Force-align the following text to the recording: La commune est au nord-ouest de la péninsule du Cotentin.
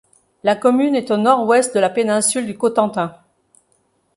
La 0.41 0.55
commune 0.55 0.95
est 0.95 1.11
au 1.11 1.17
nord-ouest 1.17 1.75
de 1.75 1.79
la 1.79 1.91
péninsule 1.91 2.47
du 2.47 2.57
Cotentin. 2.57 3.15